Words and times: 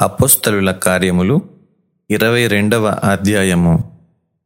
అపోస్తలుల 0.00 0.70
కార్యములు 0.70 1.40
ఇరవై 2.10 2.46
రెండవ 2.46 2.86
అధ్యాయము. 2.86 3.92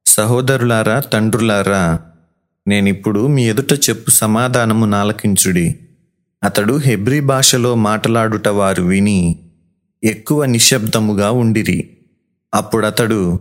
సహోదరులారా 0.07 1.01
తండ్రులారా 1.01 2.01
నేనిప్పుడు 2.69 3.27
మీ 3.27 3.49
ఎదుట 3.49 3.73
చెప్పు 3.73 4.11
సమాధానము 4.11 4.87
నాలకించుడి. 4.87 5.75
అతడు 6.45 6.75
హెబ్రీ 6.75 7.21
భాషలో 7.21 7.75
మాట్లాడుట 7.75 8.49
వారు 8.49 8.83
విని 8.83 9.39
ఎక్కువ 10.05 10.45
నిశ్శబ్దముగా 10.45 11.31
ఉండిరి. 11.31 11.91
అప్పుడతడు 12.55 13.41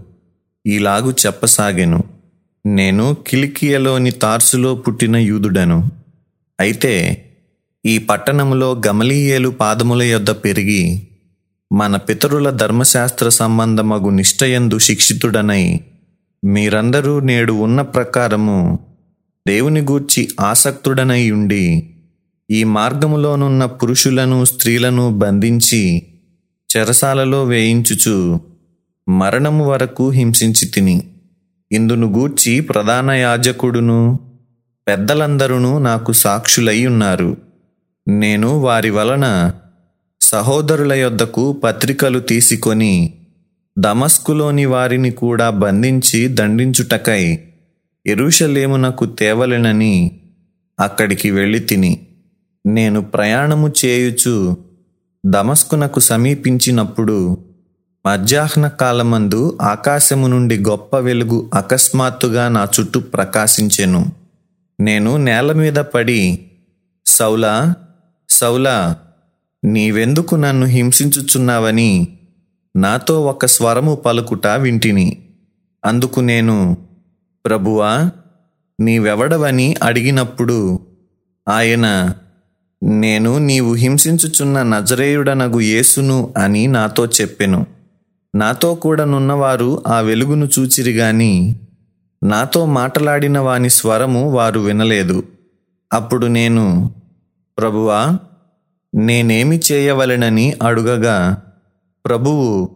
ఈలాగు 0.68 1.12
చెప్పసాగెను. 1.26 2.04
నేను 2.66 3.18
కిలికియలోని 3.28 4.12
తార్సులో 4.12 4.76
పుట్టిన 4.76 5.16
యూదుడను. 5.16 5.92
అయితే 6.60 7.26
ఈ 7.86 7.98
పట్టణములో 7.98 8.82
గమలీయేలు 8.88 9.50
పాదముల 9.50 10.04
యొద్ద 10.04 10.30
పెరిగి 10.30 11.08
మన 11.72 11.96
పితరుల 11.96 12.50
ధర్మశాస్త్ర 12.50 13.30
సంబంధమగు 13.30 14.10
నిష్టయందు 14.10 14.80
శిక్షితుడనై 14.80 15.80
మీరందరూ 16.46 17.20
నేడు 17.20 17.54
ఉన్న 17.54 17.82
ప్రకారము 17.82 18.80
దేవుని 19.48 19.82
గూర్చి 19.82 20.30
ఆసక్తుడనై 20.42 21.32
ఉండి 21.32 21.94
ఈ 22.52 22.64
మార్గములోనున్న 22.64 23.66
పురుషులను 23.66 24.46
స్త్రీలను 24.46 25.18
బంధించి 25.18 26.04
చెరసాలలో 26.78 27.44
వేయించుచు 27.44 28.42
మరణము 29.10 29.70
వరకు 29.70 30.10
హింసించి 30.10 30.68
తిని. 30.68 31.12
ఇందును 31.72 32.08
గూర్చి 32.08 32.60
ప్రధాన 32.60 33.12
యాజకుడును 33.12 34.20
పెద్దలందరూ 34.88 35.80
నాకు 35.80 36.12
సాక్షులై 36.12 36.86
ఉన్నారు. 36.86 37.38
నేను 38.08 38.60
వారి 38.60 38.90
వలన 38.90 39.54
సహోదరుల 40.32 40.94
యొద్దకు 40.94 41.54
పత్రికలు 41.54 42.20
తీసుకొని 42.20 43.14
దమస్కులోని 43.80 44.66
వారిని 44.66 45.12
కూడా 45.12 45.50
బంధించి 45.50 46.28
దండించుటకై 46.28 47.40
ఎరుషలేమునకు 48.08 49.06
తేవలెనని 49.06 50.12
అక్కడికి 50.80 51.32
వెళ్ళి 51.32 51.60
తిని 51.60 52.00
నేను 52.66 53.02
ప్రయాణము 53.02 53.74
చేయుచు 53.86 54.58
దమస్కునకు 55.26 56.00
సమీపించినప్పుడు 56.00 57.38
మధ్యాహ్న 58.06 58.68
కాలమందు 58.68 59.58
ఆకాశము 59.62 60.28
నుండి 60.28 60.58
గొప్ప 60.58 60.98
వెలుగు 60.98 61.52
అకస్మాత్తుగా 61.54 62.50
నా 62.50 62.68
చుట్టూ 62.80 63.00
ప్రకాశించెను. 63.00 64.12
నేను 64.80 65.18
నేల 65.18 65.52
మీద 65.52 65.78
పడి 65.78 66.40
సౌలా 67.06 67.76
సౌలా 68.30 68.96
నీవెందుకు 69.64 70.36
నన్ను 70.36 70.66
హింసించుచున్నావని? 70.66 72.08
నాతో 72.76 73.22
ఒక 73.26 73.46
స్వరము 73.46 73.96
పలుకుట 73.96 74.48
వింటిని. 74.48 75.24
అందుకు 75.86 76.20
నేను 76.20 76.78
ప్రభువా 77.46 78.12
నీవెవడవని 78.82 79.76
అడిగినప్పుడు 79.84 80.80
ఆయన 81.50 82.14
నేను 82.84 83.38
నీవు 83.38 83.74
హింసించుచున్న 83.74 84.64
నజరేయుడనగు 84.64 85.60
యేసును 85.60 86.34
అని 86.38 86.68
నాతో 86.68 87.06
చెప్పెను. 87.06 87.66
నాతో 88.36 88.76
కూడా 88.76 89.06
నున్నవారు 89.06 89.84
ఆ 89.88 90.00
వెలుగును 90.00 90.50
చూచిరి 90.60 90.92
గాని 90.92 91.56
నాతో 92.24 92.66
మాటలాడిన 92.66 93.40
వాని 93.40 93.70
స్వరము 93.70 94.32
వారు 94.32 94.60
వినలేదు. 94.60 95.24
అప్పుడు 95.94 96.28
నేను 96.28 96.94
ప్రభువా 97.58 98.20
నేనేమి 98.94 99.60
చేయవలెనని 99.72 100.54
అడుగగా 100.64 101.42
ప్రభువు 102.06 102.70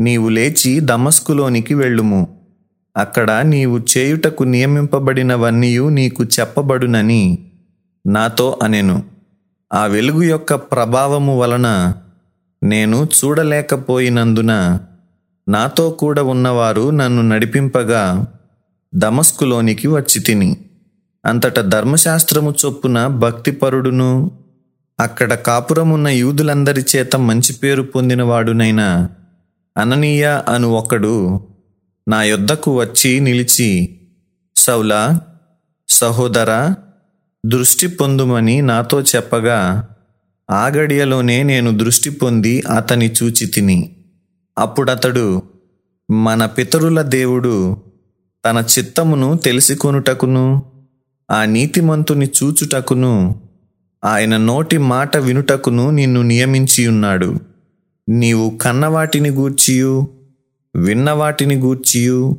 నీవు 0.00 0.28
లేచి 0.28 0.80
దమస్కులోనికి 0.80 1.74
వెళ్ళుము. 1.74 2.38
అక్కడ 2.96 3.32
నీవు 3.32 3.78
చేయుటకు 3.78 4.44
నియమింపబడినవన్నీయు 4.44 5.88
నీకు 5.88 6.24
చెప్పబడునని 6.24 7.50
నాతో 8.06 8.58
అనెను. 8.62 9.02
ఆ 9.72 9.86
వెలుగు 9.86 10.22
యొక్క 10.22 10.54
ప్రభావము 10.54 11.38
వలన 11.38 11.94
నేను 12.62 13.04
చూడలేకపోయినందున 13.04 14.78
నాతో 15.48 15.90
కూడా 15.90 16.22
ఉన్నవారు 16.22 16.90
నన్ను 16.90 17.22
నడిపింపగా 17.22 18.26
దమస్కులోనికి 18.94 19.88
వచ్చి 19.88 20.20
తిని. 20.20 20.56
అంతట 21.26 21.60
ధర్మశాస్త్రము 21.60 22.54
చొప్పున 22.64 23.06
భక్తిపరుడును 23.06 24.30
అక్కడ 25.00 25.34
కాపురమున్న 25.34 26.08
యూదులందరి 26.08 26.84
చేత 26.96 27.16
మంచి 27.16 27.52
పేరు 27.52 27.82
పొందినవాడునైన 27.82 29.08
అననీయ 29.76 30.42
అను 30.48 30.70
ఒకడు 30.70 31.40
నా 32.08 32.22
యొద్దకు 32.22 32.78
వచ్చి 32.78 33.20
నిలిచి 33.20 33.98
సౌలా 34.56 35.20
సహోదర 35.88 36.74
దృష్టి 37.46 37.86
పొందుమని 37.86 38.62
నాతో 38.62 39.02
చెప్పగా 39.02 39.88
ఆ 40.50 40.66
గడియలోనే 40.66 41.42
నేను 41.42 41.78
దృష్టి 41.78 42.10
పొంది 42.10 42.62
అతని 42.76 43.12
చూచి 43.12 43.46
తిని. 43.46 43.96
అప్పుడతడు 44.58 45.42
మన 46.10 46.46
పితరుల 46.46 47.02
దేవుడు 47.02 47.76
తన 48.44 48.64
చిత్తమును 48.78 49.36
తెలిసికొనుటకును 49.36 50.62
ఆ 51.30 51.44
నీతిమంతుని 51.44 52.26
చూచుటకును 52.26 53.43
ఆయన 54.04 54.36
నోటి 54.36 54.78
మాట 54.78 55.16
వినుటకును 55.16 55.90
నిన్ను 55.90 56.22
నియమించి 56.22 56.88
ఉన్నాడు. 56.88 57.38
నీవు 58.08 58.58
కన్నవాటిని 58.58 59.30
గూర్చియు 59.30 60.08
విన్నవాటిని 60.76 61.54
గూర్చియు. 61.54 62.36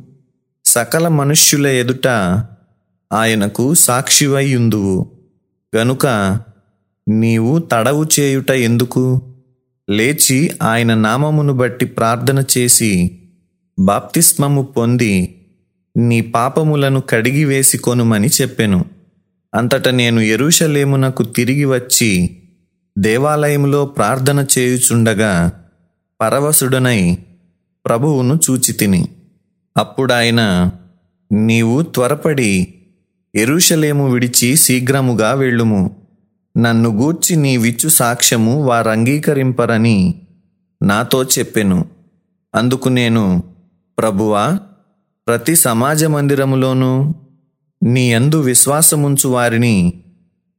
సకల 0.65 1.07
మనుష్యుల 1.07 1.67
ఎదుట 1.67 2.07
ఆయనకు 3.13 3.73
సాక్షివై 3.73 4.55
ఉందువు. 4.55 5.11
గనుక 5.75 6.07
నీవు 7.09 7.59
తడవు 7.59 8.05
చేయుట 8.19 8.51
ఎందుకు? 8.51 9.21
లేచి 9.89 10.51
ఆయన 10.63 10.93
నామమును 10.93 11.53
బట్టి 11.53 11.85
ప్రార్థన 11.85 12.43
చేసి 12.57 13.19
బాప్తిస్మము 13.79 14.63
పొంది 14.63 15.41
నీ 15.97 16.21
పాపములను 16.21 17.01
కడిగివేసి 17.01 17.77
కొనుమని 17.77 18.27
చెప్పెను. 18.27 18.85
అంతట 19.55 19.87
నేను 19.87 20.19
ఎరుషలేమునకు 20.19 21.23
తిరిగి 21.23 21.65
వచ్చి 21.65 22.37
దేవాలయంలో 22.97 23.85
ప్రార్థన 23.85 24.45
చేయుచుండగా 24.57 25.63
పరవశుడనై 26.21 27.17
ప్రభువును 27.85 28.39
చూచి 28.49 28.73
తిని 28.73 29.07
అప్పుడాయన 29.77 30.71
నీవు 31.31 31.81
త్వరపడి 31.81 32.73
ఎరుషలేము 33.35 34.11
విడిచి 34.11 34.55
శీఘ్రముగా 34.55 35.33
వెళ్ళుము. 35.33 35.95
నన్ను 36.57 36.89
గూర్చి 36.89 37.35
నీ 37.35 37.57
విచ్చు 37.57 37.89
సాక్ష్యము 37.89 38.63
వారంగీకరింపరని 38.65 40.21
నాతో 40.83 41.23
చెప్పెను. 41.23 41.85
అందుకు 42.55 42.89
నేను 42.89 43.43
ప్రభువా 43.99 44.59
ప్రతి 45.27 45.55
సమాజ 45.55 46.03
మందిరములోనూ 46.03 47.13
నీ 47.83 48.13
యందు 48.13 48.41
విశ్వాసముంచు 48.41 49.29
వారిని 49.29 49.93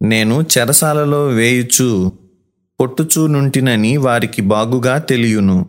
నేను 0.03 0.43
చెరసాలలో 0.43 1.27
వేయుచు 1.27 2.13
పొట్టుచూనుంటినని 2.81 3.97
వారికి 3.97 4.43
బాగుగా 4.43 4.99
తెలియును. 4.99 5.67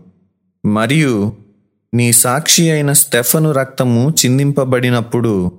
మరియు 0.66 1.34
నీ 1.94 2.14
సాక్షి 2.14 2.72
అయిన 2.72 2.92
స్టెఫను 2.92 3.52
రక్తము 3.52 4.10
చిందింపబడినప్పుడు 4.10 5.52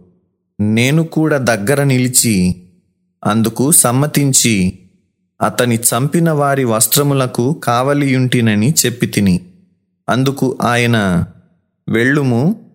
నేను 0.60 1.02
కూడా 1.04 1.38
దగ్గర 1.38 1.84
నిలిచి 1.84 2.62
అందుకు 3.24 3.70
సమ్మతించి 3.70 4.78
అతని 5.42 5.76
చంపిన 5.76 6.30
వారి 6.30 6.64
వస్త్రములకు 6.64 7.60
కావలియుంటినని 7.64 8.74
చెప్పి 8.86 9.06
తిని 9.06 9.40
అందుకు 10.08 10.58
ఆయన 10.62 11.24
వెళ్ళుము 11.88 12.67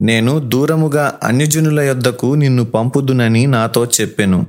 నేను 0.00 0.38
దూరముగా 0.38 1.14
అన్యజనుల 1.22 1.80
యొద్దకు 1.80 2.34
నిన్ను 2.34 2.64
పంపుదునని 2.64 3.46
నాతో 3.46 3.86
చెప్పెను. 3.86 4.46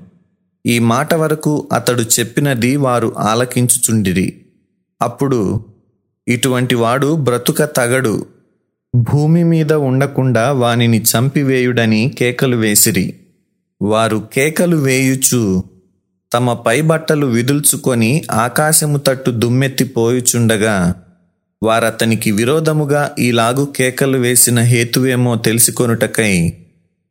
ఈ 0.65 0.79
మాట 0.79 1.13
వరకు 1.13 1.67
అతడు 1.73 2.01
చెప్పినది 2.01 2.75
వారు 2.75 3.15
ఆలకించుచుండిరి. 3.17 4.41
అప్పుడు 5.01 5.65
ఇటువంటి 6.27 6.75
వాడు 6.75 7.15
బ్రతుక 7.15 7.63
తగడు. 7.63 8.25
భూమి 8.95 9.44
మీద 9.44 9.73
ఉండకుండా 9.73 10.51
వానిని 10.51 11.01
చంపివేయుడని 11.01 12.15
కేకలు 12.17 12.55
వేసిరి. 12.55 13.19
వారు 13.81 14.27
కేకలు 14.33 14.77
వేయుచు 14.77 15.63
తమ 16.33 16.53
పైబట్టలు 16.53 17.27
విదుల్చుకొని 17.27 18.23
ఆకాశము 18.31 18.97
తట్టు 18.97 19.31
దుమ్మెత్తిపోయుచుండగా 19.31 21.03
వారతనికి 21.63 22.31
విరోధముగా 22.31 23.12
ఈలాగు 23.19 23.74
కేకలు 23.75 24.18
వేసిన 24.18 24.59
హేతువేమో 24.59 25.36
తెలుసుకొనుటకై 25.36 26.54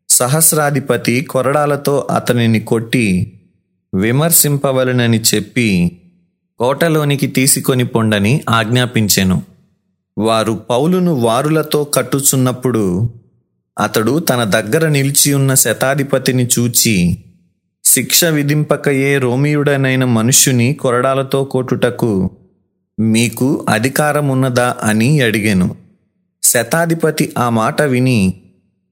సహస్రాధిపతి 0.09 1.21
కొరడాలతో 1.21 2.07
అతనిని 2.11 2.61
కొట్టి 2.61 3.33
విమర్శింపవలనని 3.95 5.21
చెప్పి 5.35 6.01
కోటలోనికి 6.59 7.27
తీసుకొని 7.27 7.85
పొండని 7.85 8.45
ఆజ్ఞాపించెను. 8.49 9.43
వారు 10.19 10.53
పౌలును 10.53 11.15
వారులతో 11.15 11.85
కట్టుచున్నప్పుడు 11.85 13.11
అతడు 13.79 14.19
తన 14.19 14.45
దగ్గర 14.45 14.89
నిలిచి 14.89 15.35
ఉన్న 15.35 15.55
శతాధిపతిని 15.55 16.47
చూచి 16.47 17.25
శిక్ష 17.85 18.25
విధింపకయే 18.25 19.19
రోమియుడనైన 19.19 20.05
మనుష్యుని 20.05 20.75
కొరడాలతో 20.75 21.45
కొట్టుటకు 21.45 22.31
మీకు 22.99 23.67
అధికారమున్నదా 23.69 24.77
అని 24.83 25.21
అడిగాను. 25.21 25.77
శతాధిపతి 26.43 27.35
ఆ 27.39 27.49
మాట 27.49 27.83
విని 27.83 28.43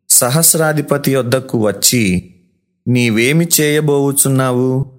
సహస్రాధిపతి 0.09 1.17
వద్దకు 1.17 1.67
వచ్చి 1.67 2.35
నీవేమి 2.89 3.49
చేయబోవుచున్నావు? 3.61 4.93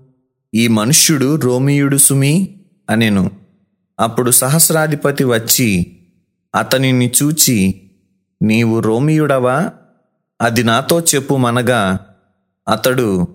ఈ 0.56 0.68
మనుష్యుడు 0.68 1.36
రోమియుడు 1.36 1.98
సుమి? 1.98 2.56
అనెను. 2.90 3.31
అప్పుడు 4.00 4.31
సహస్రాధిపతి 4.31 5.24
వచ్చి 5.24 5.98
అతనిని 6.56 7.12
చూచి 7.24 7.81
నీవు 8.42 8.80
రోమియుడవా? 8.80 9.72
అది 10.42 10.63
నాతో 10.63 11.00
చెప్పుమనగా 11.00 12.00
అతడు 12.69 13.28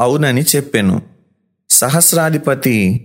అవునని 0.00 0.42
చెప్పెను. 0.56 1.02
సహస్రాధిపతి 1.70 3.04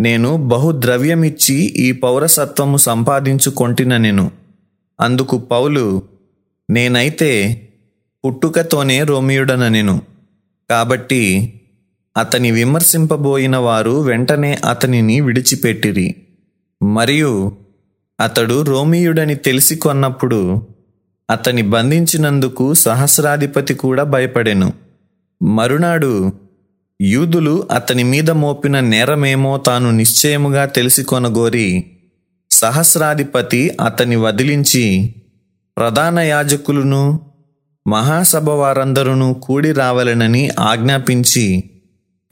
నేను 0.00 0.36
బహుద్రవ్యమిచ్చి 0.36 1.54
ఈ 1.54 1.92
పౌరసత్వము 1.92 2.76
సంపాదించుకొంటిననెను 2.76 4.30
అందుకు 5.00 5.38
పౌలు 5.38 6.02
నేనైతే 6.70 7.62
పుట్టుకతోనే 8.24 9.02
రోమియుడననెను 9.02 10.02
కాబట్టి 10.70 11.52
అతని 12.16 12.50
విమర్శింపబోయిన 12.50 13.56
వారు 13.56 14.00
వెంటనే 14.00 14.54
అతనిని 14.54 15.20
విడిచిపెట్టిరి. 15.20 16.14
మరియు 16.82 17.52
అతడు 18.20 18.62
రోమియుడని 18.62 19.34
తెలిసి 19.34 19.76
కొన్నప్పుడు 19.76 20.66
అతని 21.30 21.62
బంధించినందుకు 21.62 22.74
సహస్రాధిపతి 22.74 23.74
కూడా 23.74 24.02
భయపడెను. 24.02 24.72
మరునాడు 25.42 26.32
యూదులు 27.00 27.68
అతని 27.70 28.02
మీద 28.02 28.30
మోపిన 28.30 28.80
నేరమేమో 28.80 29.58
తాను 29.58 29.90
నిశ్చయముగా 29.90 30.64
తెలిసి 30.64 31.02
కొనగోరి 31.02 31.84
సహస్రాధిపతి 32.50 33.76
అతని 33.86 34.16
వదిలించి 34.16 35.14
ప్రధాన 35.76 36.18
యాజకులను 36.18 37.20
మహాసభ 37.86 38.50
వారందరూ 38.50 39.32
కూడి 39.32 39.72
రావాలనని 39.72 40.50
ఆజ్ఞాపించి 40.60 41.70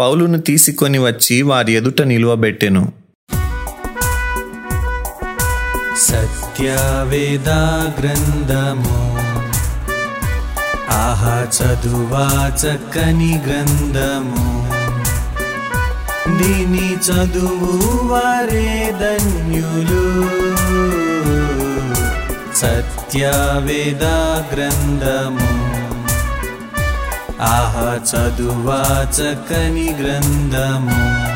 పౌలును 0.01 0.41
తీసుకొని 0.41 0.99
వచ్చి 0.99 1.43
వారి 1.43 1.73
ఎదుట 1.73 2.03
నిలువబెట్టెను. 2.03 2.93
సత్యవేదా 5.99 7.95
గ్రంథము 8.01 9.08
ఆహా 10.91 11.47
చదువా 11.57 12.49
చక్కని 12.49 13.43
గంధము 13.47 14.59
దీని 16.39 16.95
చదువు 16.95 18.07
వారే 18.07 18.97
ధన్యులు. 19.01 20.29
సత్యవేదా 22.57 24.45
గ్రంథము. 24.55 25.69
ఆహా 27.43 28.01
చదువా 28.11 29.03
చక్కని 29.13 29.95
గ్రంథము. 30.03 31.28